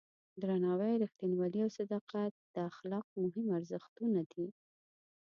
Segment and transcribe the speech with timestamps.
[0.41, 4.47] درناوی، رښتینولي او صداقت د اخلاقو مهم ارزښتونه دي.